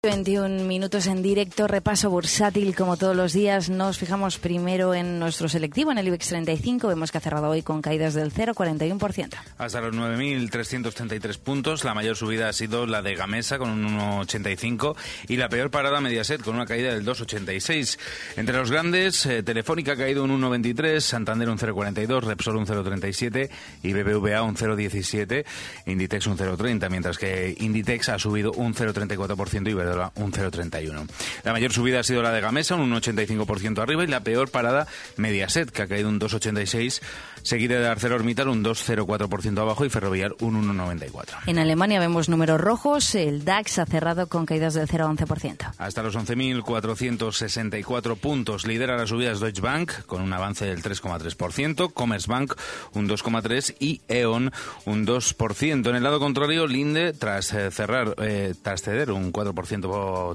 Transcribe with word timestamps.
21 0.00 0.62
minutos 0.62 1.08
en 1.08 1.24
directo, 1.24 1.66
repaso 1.66 2.08
bursátil 2.08 2.76
como 2.76 2.96
todos 2.96 3.16
los 3.16 3.32
días. 3.32 3.68
Nos 3.68 3.98
fijamos 3.98 4.38
primero 4.38 4.94
en 4.94 5.18
nuestro 5.18 5.48
selectivo, 5.48 5.90
en 5.90 5.98
el 5.98 6.06
IBEX 6.06 6.28
35. 6.28 6.86
Vemos 6.86 7.10
que 7.10 7.18
ha 7.18 7.20
cerrado 7.20 7.48
hoy 7.48 7.62
con 7.62 7.82
caídas 7.82 8.14
del 8.14 8.32
0,41%. 8.32 9.34
Hasta 9.58 9.80
los 9.80 9.92
9.333 9.96 11.38
puntos. 11.38 11.82
La 11.82 11.94
mayor 11.94 12.14
subida 12.14 12.48
ha 12.48 12.52
sido 12.52 12.86
la 12.86 13.02
de 13.02 13.16
Gamesa 13.16 13.58
con 13.58 13.70
un 13.70 13.98
1,85 13.98 14.94
y 15.26 15.36
la 15.36 15.48
peor 15.48 15.72
parada 15.72 16.00
Mediaset 16.00 16.44
con 16.44 16.54
una 16.54 16.66
caída 16.66 16.94
del 16.94 17.04
2,86. 17.04 17.98
Entre 18.36 18.56
los 18.56 18.70
grandes, 18.70 19.26
eh, 19.26 19.42
Telefónica 19.42 19.94
ha 19.94 19.96
caído 19.96 20.22
un 20.22 20.30
1,23, 20.30 21.00
Santander 21.00 21.48
un 21.48 21.58
0,42, 21.58 22.22
Repsol 22.22 22.54
un 22.54 22.66
0,37 22.66 23.50
y 23.82 23.92
BBVA 23.94 24.42
un 24.42 24.54
0,17, 24.54 25.44
Inditex 25.86 26.28
un 26.28 26.38
0,30, 26.38 26.88
mientras 26.88 27.18
que 27.18 27.56
Inditex 27.58 28.10
ha 28.10 28.18
subido 28.20 28.52
un 28.52 28.74
0,34% 28.76 29.68
y 29.68 29.87
un 30.16 30.32
0,31. 30.32 31.08
La 31.44 31.52
mayor 31.52 31.72
subida 31.72 32.00
ha 32.00 32.02
sido 32.02 32.22
la 32.22 32.32
de 32.32 32.40
Gamesa, 32.40 32.76
un 32.76 32.92
85% 32.92 33.80
arriba, 33.80 34.04
y 34.04 34.06
la 34.06 34.20
peor 34.20 34.50
parada 34.50 34.86
Mediaset, 35.16 35.70
que 35.70 35.82
ha 35.82 35.86
caído 35.86 36.08
un 36.08 36.20
2,86, 36.20 37.00
seguida 37.42 37.80
de 37.80 37.88
ArcelorMittal 37.88 38.48
un 38.48 38.64
2,04% 38.64 39.60
abajo 39.60 39.84
y 39.84 39.90
Ferrovial 39.90 40.34
un 40.40 40.76
1,94. 40.76 41.42
En 41.46 41.58
Alemania 41.58 42.00
vemos 42.00 42.28
números 42.28 42.60
rojos, 42.60 43.14
el 43.14 43.44
DAX 43.44 43.78
ha 43.78 43.86
cerrado 43.86 44.28
con 44.28 44.46
caídas 44.46 44.74
del 44.74 44.88
0,11%. 44.88 45.72
Hasta 45.78 46.02
los 46.02 46.16
11.464 46.16 48.16
puntos 48.16 48.66
lidera 48.66 48.96
las 48.96 49.10
subidas 49.10 49.40
Deutsche 49.40 49.62
Bank 49.62 49.92
con 50.06 50.22
un 50.22 50.32
avance 50.32 50.66
del 50.66 50.82
3,3%, 50.82 51.92
Commerzbank 51.92 52.54
un 52.94 53.08
2,3% 53.08 53.76
y 53.78 54.00
E.ON 54.08 54.52
un 54.84 55.06
2%. 55.06 55.88
En 55.88 55.96
el 55.96 56.02
lado 56.02 56.18
contrario, 56.18 56.66
Linde, 56.66 57.12
tras 57.12 57.52
eh, 57.52 57.70
cerrar, 57.70 58.14
eh, 58.18 58.54
tras 58.62 58.82
ceder 58.82 59.12
un 59.12 59.32
4% 59.32 59.77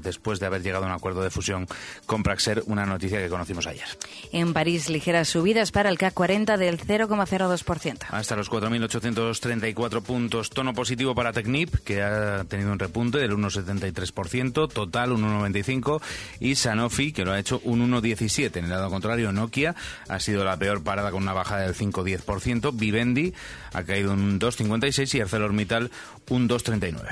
después 0.02 0.40
de 0.40 0.46
haber 0.46 0.62
llegado 0.62 0.84
a 0.84 0.88
un 0.88 0.94
acuerdo 0.94 1.22
de 1.22 1.30
fusión 1.30 1.66
con 2.06 2.22
Praxer, 2.22 2.62
una 2.66 2.86
noticia 2.86 3.18
que 3.18 3.28
conocimos 3.28 3.66
ayer. 3.66 3.86
En 4.32 4.52
París, 4.52 4.88
ligeras 4.88 5.28
subidas 5.28 5.72
para 5.72 5.90
el 5.90 5.98
CAC 5.98 6.14
40 6.14 6.56
del 6.56 6.78
0,02%. 6.78 7.98
Hasta 8.10 8.36
los 8.36 8.50
4.834 8.50 10.02
puntos. 10.02 10.50
Tono 10.50 10.72
positivo 10.74 11.14
para 11.14 11.32
Technip, 11.32 11.74
que 11.84 12.02
ha 12.02 12.44
tenido 12.44 12.72
un 12.72 12.78
repunte 12.78 13.18
del 13.18 13.32
1,73%, 13.32 14.72
Total 14.72 15.12
un 15.12 15.24
1,95% 15.24 16.00
y 16.40 16.54
Sanofi, 16.54 17.12
que 17.12 17.24
lo 17.24 17.32
ha 17.32 17.38
hecho 17.38 17.60
un 17.64 17.90
1,17%. 17.90 18.56
En 18.56 18.64
el 18.64 18.70
lado 18.70 18.90
contrario, 18.90 19.32
Nokia 19.32 19.74
ha 20.08 20.20
sido 20.20 20.44
la 20.44 20.56
peor 20.56 20.82
parada 20.82 21.10
con 21.10 21.22
una 21.22 21.32
bajada 21.32 21.62
del 21.62 21.74
5,10%. 21.74 22.72
Vivendi 22.74 23.34
ha 23.72 23.82
caído 23.82 24.12
un 24.12 24.40
2,56% 24.40 25.14
y 25.14 25.20
ArcelorMittal 25.20 25.90
un 26.30 26.48
2,39%. 26.48 27.04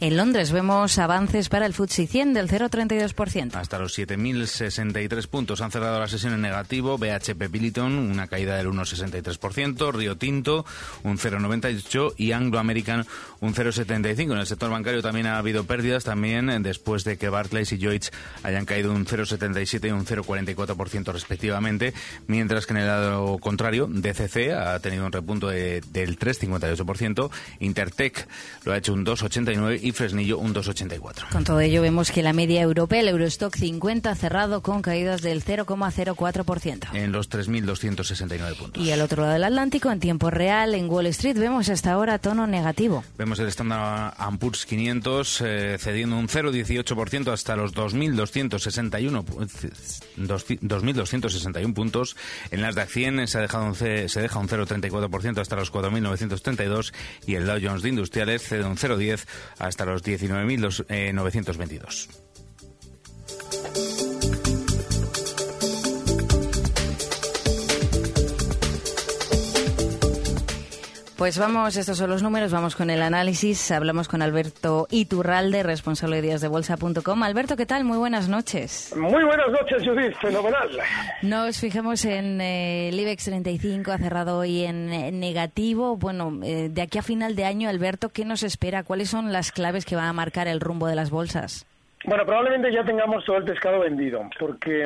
En 0.00 0.16
Londres 0.16 0.52
vemos 0.52 0.98
avances 0.98 1.48
para 1.48 1.66
el 1.68 1.74
FTSE 1.74 2.06
100 2.06 2.34
del 2.34 2.48
0,32%. 2.48 3.54
Hasta 3.54 3.78
los 3.78 3.96
7.063 3.96 5.26
puntos 5.28 5.60
han 5.60 5.70
cerrado 5.70 6.00
la 6.00 6.08
sesión 6.08 6.32
en 6.32 6.40
negativo. 6.40 6.98
BHP 6.98 7.50
Billiton, 7.50 7.92
una 7.92 8.26
caída 8.26 8.56
del 8.56 8.68
1,63%. 8.68 9.92
Río 9.92 10.16
Tinto, 10.16 10.64
un 11.04 11.18
0,98%. 11.18 12.14
Y 12.16 12.32
Anglo 12.32 12.58
American, 12.58 13.06
un 13.40 13.54
0,75%. 13.54 14.32
En 14.32 14.38
el 14.38 14.46
sector 14.46 14.70
bancario 14.70 15.02
también 15.02 15.26
ha 15.26 15.38
habido 15.38 15.64
pérdidas, 15.64 16.04
también 16.04 16.48
eh, 16.48 16.58
después 16.60 17.04
de 17.04 17.18
que 17.18 17.28
Barclays 17.28 17.72
y 17.72 17.78
Lloyds 17.78 18.10
hayan 18.42 18.64
caído 18.64 18.92
un 18.92 19.06
0,77% 19.06 19.88
y 19.88 19.90
un 19.90 20.06
0,44% 20.06 21.12
respectivamente. 21.12 21.92
Mientras 22.26 22.66
que 22.66 22.72
en 22.72 22.78
el 22.78 22.86
lado 22.86 23.38
contrario, 23.38 23.86
DCC 23.90 24.52
ha 24.52 24.78
tenido 24.80 25.04
un 25.04 25.12
repunto 25.12 25.48
de, 25.48 25.82
del 25.92 26.18
3,58%. 26.18 27.30
Intertech 27.60 28.26
lo 28.64 28.72
ha 28.72 28.78
hecho 28.78 28.94
un 28.94 29.04
2,89% 29.04 29.80
y 29.82 29.92
Fresnillo 29.92 30.38
un 30.38 30.54
2,84%. 30.54 31.57
Todo 31.58 31.64
ello 31.64 31.82
vemos 31.82 32.12
que 32.12 32.22
la 32.22 32.32
media 32.32 32.62
europea, 32.62 33.00
el 33.00 33.08
Eurostock 33.08 33.56
50, 33.56 34.12
ha 34.12 34.14
cerrado 34.14 34.62
con 34.62 34.80
caídas 34.80 35.22
del 35.22 35.42
0,04%. 35.44 36.94
En 36.94 37.10
los 37.10 37.28
3.269 37.28 38.54
puntos. 38.54 38.80
Y 38.80 38.92
al 38.92 39.00
otro 39.00 39.22
lado 39.22 39.32
del 39.32 39.42
Atlántico, 39.42 39.90
en 39.90 39.98
tiempo 39.98 40.30
real, 40.30 40.76
en 40.76 40.88
Wall 40.88 41.06
Street, 41.06 41.36
vemos 41.36 41.68
hasta 41.68 41.90
ahora 41.90 42.20
tono 42.20 42.46
negativo. 42.46 43.02
Vemos 43.18 43.40
el 43.40 43.48
Standard 43.48 44.14
Poor's 44.38 44.66
500 44.66 45.40
eh, 45.40 45.76
cediendo 45.80 46.16
un 46.16 46.28
0,18% 46.28 47.32
hasta 47.32 47.56
los 47.56 47.74
2.261 47.74 49.24
2.261 50.16 51.74
puntos. 51.74 52.16
En 52.52 52.62
las 52.62 52.76
de 52.76 52.86
100 52.86 53.26
se, 53.26 53.36
ha 53.36 53.40
dejado 53.40 53.64
un 53.64 53.74
se 53.74 54.20
deja 54.20 54.38
un 54.38 54.46
0,34% 54.46 55.40
hasta 55.40 55.56
los 55.56 55.72
4.932 55.72 56.92
y 57.26 57.34
el 57.34 57.46
Dow 57.46 57.58
Jones 57.60 57.82
de 57.82 57.88
Industriales 57.88 58.42
cede 58.44 58.64
un 58.64 58.76
0,10 58.76 59.26
hasta 59.58 59.84
los 59.86 60.02
19.922. 61.52 62.27
Pues 71.18 71.36
vamos, 71.36 71.76
estos 71.76 71.98
son 71.98 72.10
los 72.10 72.22
números, 72.22 72.52
vamos 72.52 72.76
con 72.76 72.90
el 72.90 73.02
análisis. 73.02 73.72
Hablamos 73.72 74.06
con 74.06 74.22
Alberto 74.22 74.86
Iturralde, 74.88 75.64
responsable 75.64 76.14
de 76.14 76.22
días 76.22 76.40
de 76.40 76.46
bolsa.com. 76.46 77.22
Alberto, 77.24 77.56
¿qué 77.56 77.66
tal? 77.66 77.82
Muy 77.82 77.98
buenas 77.98 78.28
noches. 78.28 78.94
Muy 78.96 79.24
buenas 79.24 79.48
noches, 79.50 79.82
Judith, 79.84 80.14
fenomenal. 80.20 80.70
Nos 81.22 81.58
fijamos 81.58 82.04
en 82.04 82.40
eh, 82.40 82.90
el 82.90 83.00
IBEX 83.00 83.24
35, 83.24 83.90
ha 83.90 83.98
cerrado 83.98 84.38
hoy 84.38 84.62
en 84.62 84.92
eh, 84.92 85.10
negativo. 85.10 85.96
Bueno, 85.96 86.38
eh, 86.44 86.68
de 86.70 86.82
aquí 86.82 86.98
a 86.98 87.02
final 87.02 87.34
de 87.34 87.46
año, 87.46 87.68
Alberto, 87.68 88.10
¿qué 88.10 88.24
nos 88.24 88.44
espera? 88.44 88.84
¿Cuáles 88.84 89.10
son 89.10 89.32
las 89.32 89.50
claves 89.50 89.84
que 89.84 89.96
van 89.96 90.06
a 90.06 90.12
marcar 90.12 90.46
el 90.46 90.60
rumbo 90.60 90.86
de 90.86 90.94
las 90.94 91.10
bolsas? 91.10 91.66
Bueno, 92.04 92.24
probablemente 92.24 92.72
ya 92.72 92.84
tengamos 92.84 93.24
todo 93.24 93.38
el 93.38 93.44
pescado 93.44 93.80
vendido, 93.80 94.22
porque 94.38 94.84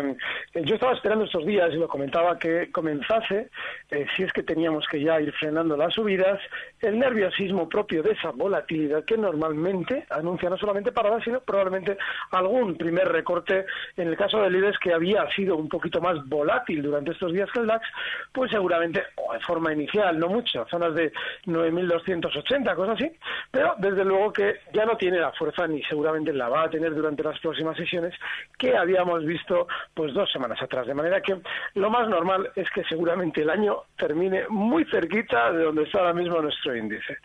eh, 0.55 0.63
yo 0.65 0.77
estaba 0.77 0.95
esperando 0.95 1.27
estos 1.27 1.45
días 1.45 1.69
y 1.71 1.77
lo 1.77 1.87
comentaba 1.87 2.39
que 2.39 2.73
comenzase, 2.73 3.51
eh, 3.91 4.07
si 4.17 4.23
es 4.23 4.33
que 4.33 4.43
teníamos 4.43 4.87
que 4.89 4.99
ya 4.99 5.21
ir 5.21 5.31
frenando 5.35 5.77
las 5.77 5.93
subidas, 5.93 6.41
el 6.81 6.99
nerviosismo 6.99 7.69
propio 7.69 8.03
de 8.03 8.13
esa 8.13 8.31
volatilidad 8.31 9.05
que 9.05 9.19
normalmente 9.19 10.07
anuncia 10.09 10.49
no 10.49 10.57
solamente 10.57 10.91
paradas, 10.91 11.23
sino 11.23 11.41
probablemente 11.41 11.99
algún 12.31 12.77
primer 12.77 13.09
recorte. 13.09 13.67
En 13.99 14.09
el 14.09 14.17
caso 14.17 14.41
del 14.41 14.57
IBEX, 14.57 14.79
que 14.79 14.95
había 14.95 15.29
sido 15.33 15.57
un 15.57 15.69
poquito 15.69 16.01
más 16.01 16.17
volátil 16.27 16.83
durante 16.83 17.13
estos 17.13 17.31
días 17.31 17.51
que 17.53 17.61
el 17.61 17.67
DAX, 17.67 17.87
pues 18.33 18.51
seguramente, 18.51 19.03
o 19.17 19.35
de 19.35 19.41
forma 19.41 19.71
inicial, 19.73 20.19
no 20.19 20.29
mucho, 20.29 20.67
zonas 20.71 20.95
de 20.95 21.13
9.280, 21.45 22.75
cosas 22.75 22.95
así, 22.97 23.13
pero 23.51 23.75
desde 23.77 24.03
luego 24.03 24.33
que 24.33 24.61
ya 24.73 24.87
no 24.87 24.97
tiene 24.97 25.19
la 25.19 25.33
fuerza 25.33 25.67
ni 25.67 25.83
seguramente 25.83 26.33
la 26.33 26.49
va 26.49 26.65
a 26.65 26.71
tener 26.71 27.02
durante 27.03 27.23
las 27.23 27.39
próximas 27.41 27.77
sesiones 27.77 28.15
que 28.59 28.77
habíamos 28.77 29.25
visto 29.25 29.67
pues 29.95 30.15
dos 30.15 30.31
semanas 30.33 30.61
atrás. 30.63 30.87
De 30.87 30.95
manera 30.95 31.21
que 31.21 31.37
lo 31.75 31.91
más 31.91 32.09
normal 32.09 32.51
es 32.55 32.69
que 32.71 32.83
seguramente 32.85 33.43
el 33.43 33.51
año 33.51 33.83
termine 33.97 34.45
muy 34.49 34.85
cerquita 34.85 35.53
de 35.53 35.65
donde 35.65 35.83
está 35.83 35.99
ahora 35.99 36.15
mismo 36.15 36.41
nuestro 36.41 36.77
índice. 36.77 37.19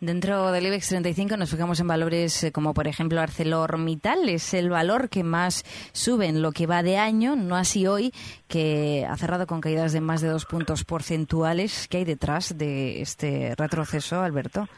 Dentro 0.00 0.50
del 0.52 0.66
IBEX 0.66 0.88
35 0.88 1.36
nos 1.36 1.50
fijamos 1.50 1.80
en 1.80 1.88
valores 1.88 2.44
eh, 2.44 2.52
como 2.52 2.74
por 2.74 2.88
ejemplo 2.88 3.20
ArcelorMittal, 3.20 4.28
es 4.28 4.54
el 4.54 4.70
valor 4.70 5.08
que 5.08 5.22
más 5.22 5.64
sube 5.92 6.26
en 6.26 6.42
lo 6.42 6.52
que 6.52 6.66
va 6.66 6.82
de 6.82 6.96
año, 6.96 7.36
no 7.36 7.56
así 7.56 7.86
hoy, 7.86 8.12
que 8.48 9.06
ha 9.08 9.16
cerrado 9.16 9.46
con 9.46 9.60
caídas 9.60 9.92
de 9.92 10.00
más 10.00 10.20
de 10.20 10.28
dos 10.28 10.46
puntos 10.46 10.84
porcentuales. 10.84 11.88
¿Qué 11.88 11.98
hay 11.98 12.04
detrás 12.04 12.56
de 12.56 13.02
este 13.02 13.54
retroceso, 13.56 14.20
Alberto? 14.20 14.68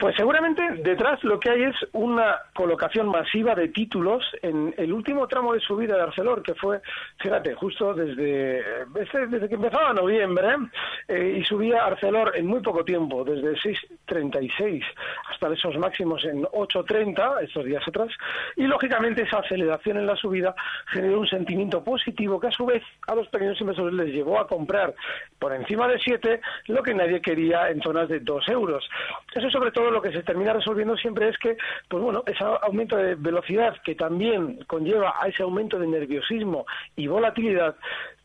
Pues 0.00 0.16
seguramente 0.16 0.62
detrás 0.82 1.22
lo 1.24 1.38
que 1.38 1.50
hay 1.50 1.62
es 1.64 1.76
una 1.92 2.38
colocación 2.54 3.08
masiva 3.08 3.54
de 3.54 3.68
títulos 3.68 4.24
en 4.40 4.74
el 4.78 4.94
último 4.94 5.28
tramo 5.28 5.52
de 5.52 5.60
subida 5.60 5.94
de 5.94 6.02
Arcelor, 6.02 6.42
que 6.42 6.54
fue, 6.54 6.80
fíjate, 7.18 7.52
justo 7.52 7.92
desde, 7.92 8.64
desde 8.94 9.48
que 9.48 9.56
empezaba 9.56 9.92
noviembre, 9.92 10.56
eh, 11.06 11.36
y 11.38 11.44
subía 11.44 11.84
Arcelor 11.84 12.32
en 12.34 12.46
muy 12.46 12.60
poco 12.60 12.82
tiempo, 12.82 13.24
desde 13.24 13.60
6.36 14.10 14.82
hasta 15.30 15.52
esos 15.52 15.76
máximos 15.78 16.24
en 16.24 16.42
8.30, 16.42 17.42
estos 17.42 17.64
días 17.64 17.86
atrás, 17.86 18.08
y 18.56 18.64
lógicamente 18.64 19.22
esa 19.22 19.38
aceleración 19.38 19.98
en 19.98 20.06
la 20.06 20.16
subida 20.16 20.54
generó 20.92 21.20
un 21.20 21.28
sentimiento 21.28 21.82
positivo 21.82 22.40
que 22.40 22.48
a 22.48 22.50
su 22.50 22.66
vez 22.66 22.82
a 23.06 23.14
los 23.14 23.28
pequeños 23.28 23.60
inversores 23.60 23.94
les 23.94 24.08
llevó 24.08 24.38
a 24.40 24.46
comprar 24.46 24.94
por 25.38 25.54
encima 25.54 25.88
de 25.88 25.98
7 25.98 26.40
lo 26.66 26.82
que 26.82 26.94
nadie 26.94 27.20
quería 27.20 27.70
en 27.70 27.80
zonas 27.80 28.08
de 28.08 28.20
2 28.20 28.48
euros. 28.48 28.88
Eso 29.34 29.50
sobre 29.50 29.70
todo 29.70 29.90
lo 29.90 30.02
que 30.02 30.12
se 30.12 30.22
termina 30.22 30.52
resolviendo 30.52 30.96
siempre 30.96 31.28
es 31.28 31.38
que, 31.38 31.56
pues 31.88 32.02
bueno, 32.02 32.22
ese 32.26 32.44
aumento 32.62 32.96
de 32.96 33.14
velocidad 33.14 33.76
que 33.84 33.94
también 33.94 34.64
conlleva 34.66 35.14
a 35.20 35.28
ese 35.28 35.42
aumento 35.42 35.78
de 35.78 35.86
nerviosismo 35.86 36.66
y 36.96 37.06
volatilidad 37.06 37.76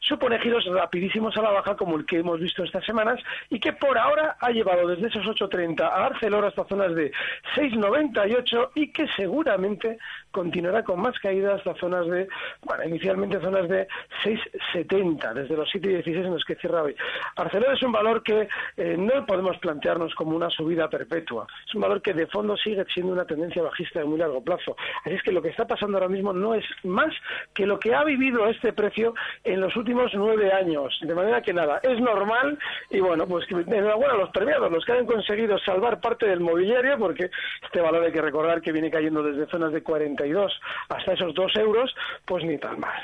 supone 0.07 0.39
giros 0.39 0.65
rapidísimos 0.65 1.35
a 1.37 1.41
la 1.41 1.51
baja 1.51 1.75
como 1.75 1.97
el 1.97 2.05
que 2.05 2.19
hemos 2.19 2.39
visto 2.39 2.63
estas 2.63 2.85
semanas 2.85 3.19
y 3.49 3.59
que 3.59 3.73
por 3.73 3.97
ahora 3.97 4.37
ha 4.39 4.51
llevado 4.51 4.87
desde 4.87 5.07
esos 5.07 5.25
8.30 5.25 5.81
a 5.81 6.05
Arcelor 6.05 6.45
hasta 6.45 6.63
zonas 6.65 6.93
de 6.95 7.11
6.98 7.55 8.69
y 8.75 8.91
que 8.91 9.07
seguramente 9.15 9.97
continuará 10.31 10.83
con 10.83 11.01
más 11.01 11.17
caídas 11.19 11.59
hasta 11.59 11.75
zonas 11.79 12.07
de, 12.07 12.27
bueno, 12.63 12.83
inicialmente 12.83 13.39
zonas 13.39 13.67
de 13.67 13.87
6.70 14.23 15.33
desde 15.33 15.55
los 15.55 15.69
7.16 15.73 16.25
en 16.25 16.33
los 16.33 16.45
que 16.45 16.55
cierra 16.55 16.83
hoy. 16.83 16.95
Arcelor 17.35 17.73
es 17.73 17.81
un 17.81 17.91
valor 17.91 18.21
que 18.21 18.47
eh, 18.77 18.95
no 18.97 19.25
podemos 19.25 19.57
plantearnos 19.57 20.13
como 20.13 20.35
una 20.35 20.49
subida 20.49 20.89
perpetua, 20.89 21.47
es 21.67 21.73
un 21.73 21.81
valor 21.81 22.01
que 22.01 22.13
de 22.13 22.27
fondo 22.27 22.55
sigue 22.57 22.85
siendo 22.93 23.13
una 23.13 23.25
tendencia 23.25 23.63
bajista 23.63 23.99
de 23.99 24.05
muy 24.05 24.19
largo 24.19 24.43
plazo. 24.43 24.75
Así 25.03 25.15
es 25.15 25.23
que 25.23 25.31
lo 25.31 25.41
que 25.41 25.49
está 25.49 25.65
pasando 25.65 25.97
ahora 25.97 26.09
mismo 26.09 26.33
no 26.33 26.53
es 26.53 26.65
más 26.83 27.13
que 27.53 27.65
lo 27.65 27.79
que 27.79 27.95
ha 27.95 28.03
vivido 28.03 28.45
este 28.47 28.73
precio 28.73 29.15
en 29.43 29.61
los 29.61 29.75
últimos 29.75 29.94
nueve 30.13 30.51
años. 30.51 30.97
De 31.01 31.13
manera 31.13 31.41
que 31.41 31.53
nada, 31.53 31.79
es 31.83 31.99
normal 31.99 32.57
y 32.89 32.99
bueno, 32.99 33.27
pues 33.27 33.45
enhorabuena 33.49 34.13
a 34.13 34.17
los 34.17 34.29
premiados, 34.29 34.71
los 34.71 34.85
que 34.85 34.93
han 34.93 35.05
conseguido 35.05 35.57
salvar 35.59 35.99
parte 35.99 36.27
del 36.27 36.39
mobiliario, 36.39 36.97
porque 36.97 37.29
este 37.63 37.81
valor 37.81 38.03
hay 38.03 38.11
que 38.11 38.21
recordar 38.21 38.61
que 38.61 38.71
viene 38.71 38.91
cayendo 38.91 39.23
desde 39.23 39.47
zonas 39.47 39.71
de 39.71 39.81
42 39.81 40.51
hasta 40.89 41.13
esos 41.13 41.33
2 41.33 41.55
euros, 41.57 41.93
pues 42.25 42.43
ni 42.43 42.57
tal 42.57 42.77
más. 42.77 43.01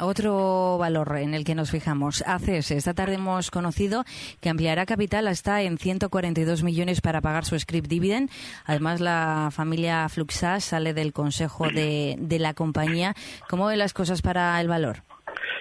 Otro 0.00 0.78
valor 0.78 1.16
en 1.18 1.34
el 1.34 1.44
que 1.44 1.54
nos 1.54 1.70
fijamos, 1.70 2.22
ACS. 2.26 2.72
Esta 2.72 2.94
tarde 2.94 3.14
hemos 3.14 3.50
conocido 3.50 4.04
que 4.40 4.48
ampliará 4.48 4.86
capital 4.86 5.28
hasta 5.28 5.62
en 5.62 5.78
142 5.78 6.62
millones 6.62 7.00
para 7.00 7.20
pagar 7.20 7.44
su 7.44 7.58
script 7.58 7.88
dividend. 7.88 8.30
Además, 8.66 9.00
la 9.00 9.50
familia 9.52 10.08
Fluxas 10.08 10.64
sale 10.64 10.94
del 10.94 11.12
consejo 11.12 11.68
de, 11.68 12.16
de 12.18 12.38
la 12.38 12.54
compañía. 12.54 13.14
¿Cómo 13.48 13.66
ven 13.66 13.78
las 13.78 13.94
cosas 13.94 14.22
para 14.22 14.60
el 14.60 14.68
valor? 14.68 15.07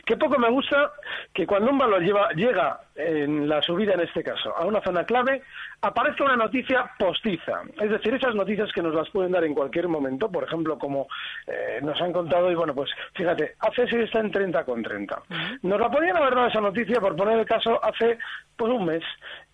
Que 0.08 0.16
poco 0.16 0.40
me 0.40 0.50
gusta 0.50 0.94
que 1.34 1.46
cuando 1.46 1.70
un 1.70 1.78
valor 1.78 2.02
lleva, 2.02 2.30
llega 2.32 2.80
en 2.98 3.48
la 3.48 3.62
subida, 3.62 3.94
en 3.94 4.02
este 4.02 4.24
caso, 4.24 4.56
a 4.58 4.66
una 4.66 4.82
zona 4.82 5.06
clave, 5.06 5.44
aparezca 5.82 6.26
una 6.26 6.36
noticia 6.36 6.90
postiza. 6.98 7.62
Es 7.80 7.92
decir, 7.92 8.14
esas 8.14 8.36
noticias 8.36 8.72
que 8.74 8.82
nos 8.82 8.96
las 8.96 9.10
pueden 9.10 9.32
dar 9.32 9.44
en 9.44 9.54
cualquier 9.54 9.88
momento, 9.88 10.32
por 10.32 10.44
ejemplo, 10.44 10.78
como 10.78 11.08
eh, 11.46 11.80
nos 11.84 12.02
han 12.02 12.12
contado, 12.12 12.52
y 12.52 12.56
bueno, 12.56 12.74
pues 12.74 12.90
fíjate, 13.14 13.56
ACS 13.60 13.94
está 13.94 14.20
en 14.20 14.32
30 14.32 14.64
con 14.66 14.82
30. 14.82 15.22
Nos 15.62 15.80
la 15.80 15.90
podían 15.90 16.18
haber 16.18 16.36
dado 16.36 16.48
esa 16.48 16.62
noticia, 16.62 17.00
por 17.00 17.16
poner 17.16 17.40
el 17.40 17.46
caso, 17.46 17.80
hace 17.84 18.18
pues 18.56 18.74
un 18.74 18.86
mes, 18.86 19.04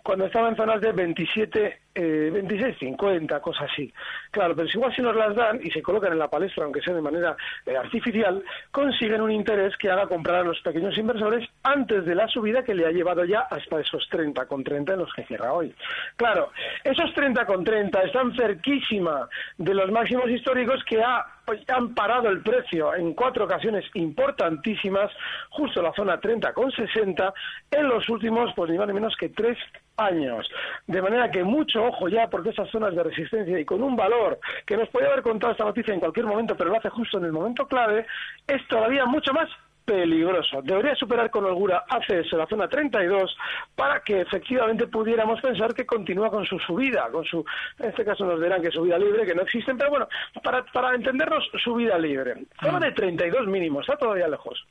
cuando 0.02 0.26
estaba 0.26 0.50
en 0.50 0.56
zonas 0.56 0.82
de 0.82 0.92
27, 0.92 1.80
eh, 1.96 2.30
26, 2.32 2.78
50, 2.78 3.40
cosas 3.40 3.70
así. 3.72 3.92
Claro, 4.32 4.56
pero 4.56 4.68
si 4.68 4.78
igual 4.78 4.96
si 4.96 5.02
nos 5.02 5.16
las 5.16 5.36
dan 5.36 5.60
y 5.62 5.72
se 5.72 5.82
colocan 5.82 6.12
en 6.12 6.20
la 6.20 6.30
palestra, 6.30 6.66
aunque 6.66 6.82
sea 6.82 6.94
de 6.94 7.02
manera 7.02 7.36
eh, 7.66 7.76
artificial, 7.76 8.44
consiguen 8.72 9.22
un 9.22 9.32
interés 9.32 9.76
que 9.78 9.90
haga 9.90 10.08
comprar 10.08 10.42
a 10.42 10.44
los 10.44 10.60
pequeños 10.62 10.98
inversores 10.98 11.48
antes 11.64 12.06
de 12.06 12.16
la 12.16 12.28
subida 12.28 12.64
que 12.64 12.76
le 12.76 12.86
ha 12.86 12.92
llevado 12.92 13.24
ya 13.26 13.33
hasta 13.42 13.80
esos 13.80 14.08
30 14.10 14.46
con 14.46 14.64
30 14.64 14.94
en 14.94 15.00
los 15.00 15.14
que 15.14 15.26
cierra 15.26 15.54
hoy. 15.54 15.74
Claro, 16.16 16.52
esos 16.84 17.14
30 17.14 17.46
con 17.46 17.64
30 17.64 18.02
están 18.02 18.36
cerquísima 18.36 19.28
de 19.58 19.74
los 19.74 19.92
máximos 19.92 20.30
históricos 20.30 20.84
que 20.86 21.02
ha 21.02 21.26
han 21.68 21.94
parado 21.94 22.30
el 22.30 22.42
precio 22.42 22.96
en 22.96 23.14
cuatro 23.14 23.46
ocasiones 23.46 23.86
importantísimas, 23.96 25.12
justo 25.50 25.82
la 25.82 25.94
zona 25.94 26.20
30 26.20 26.54
con 26.54 26.72
60, 26.72 27.34
en 27.72 27.88
los 27.88 28.08
últimos, 28.10 28.52
pues 28.56 28.72
ni 28.72 28.78
más 28.78 28.88
ni 28.88 28.94
menos 28.94 29.16
que 29.18 29.30
tres 29.30 29.58
años. 29.98 30.50
De 30.88 31.02
manera 31.02 31.30
que 31.30 31.44
mucho 31.44 31.84
ojo 31.84 32.08
ya, 32.08 32.30
porque 32.30 32.50
esas 32.50 32.70
zonas 32.70 32.96
de 32.96 33.04
resistencia 33.04 33.60
y 33.60 33.66
con 33.66 33.84
un 33.84 33.96
valor 33.96 34.40
que 34.66 34.78
nos 34.78 34.90
podía 34.90 35.08
haber 35.10 35.22
contado 35.22 35.52
esta 35.52 35.66
noticia 35.66 35.94
en 35.94 36.00
cualquier 36.00 36.26
momento, 36.26 36.56
pero 36.56 36.70
lo 36.70 36.78
hace 36.78 36.90
justo 36.90 37.18
en 37.18 37.26
el 37.26 37.34
momento 37.34 37.68
clave, 37.68 38.06
es 38.48 38.66
todavía 38.68 39.06
mucho 39.06 39.34
más 39.34 39.50
peligroso. 39.86 40.62
Debería 40.64 40.96
superar 40.96 41.30
con 41.30 41.46
holgura 41.46 41.84
ACS 41.90 42.34
la 42.34 42.48
zona 42.48 42.68
32 42.68 43.36
para 43.76 44.02
que 44.02 44.22
efectivamente 44.22 44.88
pudiéramos 44.88 45.42
pensar 45.42 45.74
que 45.74 45.86
continúa 45.86 46.30
con 46.30 46.46
su 46.46 46.58
subida, 46.60 47.10
con 47.12 47.26
su, 47.26 47.44
en 47.80 47.90
este 47.90 48.06
caso 48.06 48.26
nos 48.26 48.42
dirán 48.42 48.62
que 48.62 48.72
subida 48.72 48.98
libre, 48.98 49.26
que 49.26 49.36
no 49.36 49.42
existen, 49.42 49.78
pero 49.78 49.90
bueno, 49.90 50.08
para, 50.44 50.64
para 50.66 50.96
entendernos, 50.96 51.44
subida 51.64 51.98
libre. 51.98 52.46
Zona 52.62 52.80
de 52.80 52.92
32 52.92 53.48
mínimo, 53.48 53.82
está 53.82 53.96
todavía 53.98 54.28
lejos. 54.28 54.66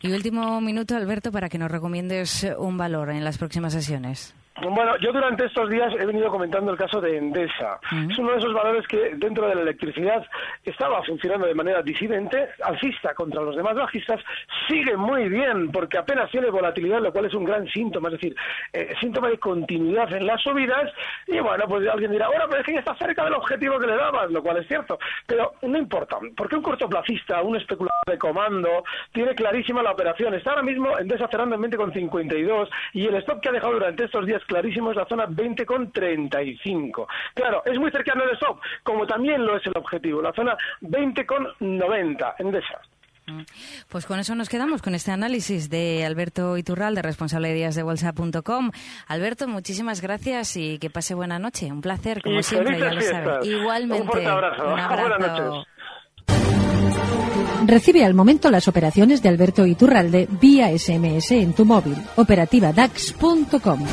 Y 0.00 0.12
último 0.12 0.60
minuto, 0.60 0.96
Alberto, 0.96 1.32
para 1.32 1.48
que 1.48 1.58
nos 1.58 1.70
recomiendes 1.70 2.46
un 2.58 2.76
valor 2.76 3.10
en 3.10 3.24
las 3.24 3.38
próximas 3.38 3.72
sesiones. 3.72 4.34
Bueno, 4.62 4.96
yo 4.98 5.12
durante 5.12 5.46
estos 5.46 5.68
días 5.68 5.92
he 5.98 6.06
venido 6.06 6.30
comentando 6.30 6.70
el 6.70 6.78
caso 6.78 7.00
de 7.00 7.16
Endesa. 7.16 7.80
Es 8.08 8.16
uno 8.18 8.32
de 8.32 8.38
esos 8.38 8.54
valores 8.54 8.86
que 8.86 9.14
dentro 9.16 9.48
de 9.48 9.56
la 9.56 9.62
electricidad 9.62 10.24
estaba 10.64 11.02
funcionando 11.02 11.46
de 11.46 11.54
manera 11.54 11.82
disidente, 11.82 12.50
alcista 12.62 13.14
contra 13.14 13.42
los 13.42 13.56
demás 13.56 13.74
bajistas, 13.74 14.20
sigue 14.68 14.96
muy 14.96 15.28
bien 15.28 15.72
porque 15.72 15.98
apenas 15.98 16.30
tiene 16.30 16.50
volatilidad, 16.50 17.00
lo 17.00 17.12
cual 17.12 17.24
es 17.24 17.34
un 17.34 17.44
gran 17.44 17.66
síntoma, 17.66 18.08
es 18.10 18.12
decir, 18.14 18.36
eh, 18.72 18.94
síntoma 19.00 19.28
de 19.28 19.38
continuidad 19.38 20.12
en 20.14 20.24
las 20.24 20.40
subidas. 20.40 20.92
Y 21.26 21.40
bueno, 21.40 21.64
pues 21.66 21.88
alguien 21.88 22.12
dirá, 22.12 22.28
bueno, 22.28 22.44
pero 22.48 22.60
es 22.60 22.66
que 22.66 22.74
ya 22.74 22.78
está 22.78 22.94
cerca 22.94 23.24
del 23.24 23.34
objetivo 23.34 23.80
que 23.80 23.88
le 23.88 23.96
dabas, 23.96 24.30
lo 24.30 24.40
cual 24.40 24.58
es 24.58 24.68
cierto. 24.68 25.00
Pero 25.26 25.54
no 25.62 25.76
importa, 25.76 26.18
porque 26.36 26.54
un 26.54 26.62
cortoplacista, 26.62 27.42
un 27.42 27.56
especulador 27.56 28.04
de 28.06 28.18
comando, 28.18 28.84
tiene 29.12 29.34
clarísima 29.34 29.82
la 29.82 29.90
operación. 29.90 30.32
Está 30.34 30.50
ahora 30.50 30.62
mismo 30.62 30.96
Endesa 30.96 31.26
cerrando 31.26 31.56
en 31.56 31.62
20,52 31.62 32.68
y 32.92 33.06
el 33.06 33.16
stop 33.16 33.40
que 33.40 33.48
ha 33.48 33.52
dejado 33.52 33.72
durante 33.72 34.04
estos 34.04 34.24
días 34.24 34.43
clarísimo 34.46 34.90
es 34.90 34.96
la 34.96 35.06
zona 35.06 35.26
20 35.28 35.66
con 35.66 35.90
35. 35.90 37.08
Claro, 37.34 37.62
es 37.64 37.78
muy 37.78 37.90
cercano 37.90 38.24
el 38.24 38.30
stop, 38.30 38.60
como 38.82 39.06
también 39.06 39.44
lo 39.44 39.56
es 39.56 39.66
el 39.66 39.76
objetivo, 39.76 40.22
la 40.22 40.32
zona 40.32 40.56
20 40.80 41.26
con 41.26 41.48
90 41.60 42.34
en 42.38 42.50
Desa. 42.50 42.80
Mm. 43.26 43.42
Pues 43.88 44.04
con 44.04 44.18
eso 44.20 44.34
nos 44.34 44.48
quedamos, 44.48 44.82
con 44.82 44.94
este 44.94 45.10
análisis 45.10 45.70
de 45.70 46.04
Alberto 46.04 46.56
Iturral, 46.58 46.94
de 46.94 47.02
responsable 47.02 47.48
de 47.48 47.54
días 47.54 47.74
de 47.74 47.82
bolsa.com. 47.82 48.70
Alberto, 49.08 49.48
muchísimas 49.48 50.02
gracias 50.02 50.56
y 50.56 50.78
que 50.78 50.90
pase 50.90 51.14
buena 51.14 51.38
noche. 51.38 51.72
Un 51.72 51.80
placer, 51.80 52.20
como 52.22 52.42
siempre, 52.42 52.78
ya 52.78 52.92
lo 52.92 53.00
sabes. 53.00 53.46
Igualmente. 53.46 54.18
Un 54.18 54.26
abrazo. 54.26 54.72
Un 54.72 54.80
abrazo. 54.80 55.64
Recibe 57.66 58.04
al 58.04 58.12
momento 58.12 58.50
las 58.50 58.68
operaciones 58.68 59.22
de 59.22 59.30
Alberto 59.30 59.64
Iturralde 59.64 60.28
vía 60.30 60.68
SMS 60.76 61.30
en 61.32 61.54
tu 61.54 61.64
móvil. 61.64 61.96
Operativa 62.16 62.72
DAX.com. 62.72 63.86